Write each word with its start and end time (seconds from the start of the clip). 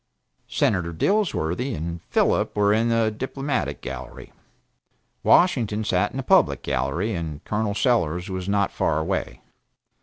Senator 0.47 0.91
Dilworthy 0.93 1.75
and 1.75 2.01
Philip 2.09 2.55
were 2.57 2.73
in 2.73 2.89
the 2.89 3.11
Diplomatic 3.11 3.81
Gallery; 3.81 4.33
Washington 5.21 5.83
sat 5.83 6.09
in 6.09 6.17
the 6.17 6.23
public 6.23 6.63
gallery, 6.63 7.13
and 7.13 7.45
Col. 7.45 7.75
Sellers 7.75 8.27
was, 8.27 8.49
not 8.49 8.71
far 8.71 8.97
away. 8.97 9.41